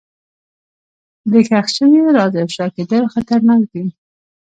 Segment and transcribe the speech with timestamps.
[1.31, 3.83] د ښخ شوي راز افشا کېدل خطرناک دي.